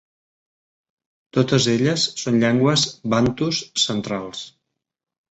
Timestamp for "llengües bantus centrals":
2.43-4.41